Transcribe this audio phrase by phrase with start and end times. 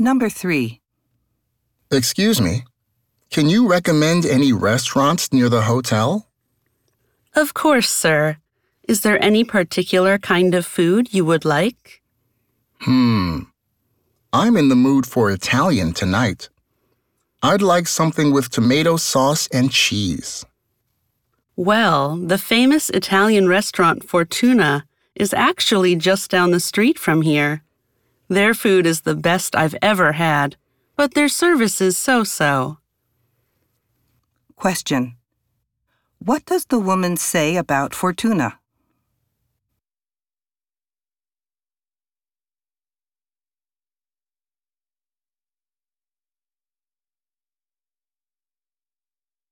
[0.00, 0.80] Number 3.
[1.90, 2.64] Excuse me.
[3.30, 6.26] Can you recommend any restaurants near the hotel?
[7.36, 8.38] Of course, sir.
[8.88, 12.00] Is there any particular kind of food you would like?
[12.80, 13.40] Hmm.
[14.32, 16.48] I'm in the mood for Italian tonight.
[17.42, 20.46] I'd like something with tomato sauce and cheese.
[21.56, 27.64] Well, the famous Italian restaurant Fortuna is actually just down the street from here.
[28.30, 30.54] Their food is the best I've ever had,
[30.94, 32.78] but their service is so so.
[34.54, 35.16] Question.
[36.20, 38.59] What does the woman say about Fortuna?